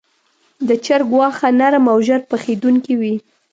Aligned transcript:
د 0.67 0.69
چرګ 0.85 1.07
غوښه 1.13 1.49
نرم 1.59 1.85
او 1.93 1.97
ژر 2.07 2.21
پخېدونکې 2.31 2.93
وي. 3.01 3.15